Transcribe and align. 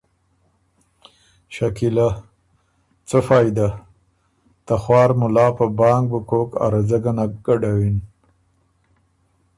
شکیلۀ: 1.55 2.07
څۀ 3.07 3.19
فائدۀ؟ 3.27 3.67
ته 4.65 4.75
خوار 4.83 5.09
ملا 5.19 5.47
په 5.57 5.65
بانګ 5.77 6.03
بُو 6.11 6.19
کوک 6.29 6.51
ا 6.63 6.65
رځۀ 6.73 6.99
ګۀ 7.03 7.11
نک 7.17 7.31
ګډوِن۔ 7.45 7.95